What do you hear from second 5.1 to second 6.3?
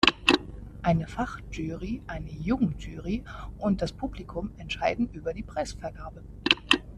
über die Preisvergabe.